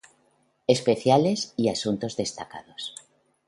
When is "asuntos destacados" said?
1.69-2.95